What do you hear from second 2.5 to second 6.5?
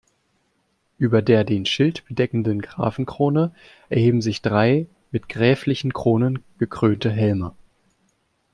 Grafenkrone erheben sich drei mit gräflichen Kronen